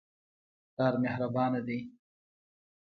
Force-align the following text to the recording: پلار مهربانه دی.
پلار 0.73 0.93
مهربانه 1.03 1.61
دی. 1.67 1.79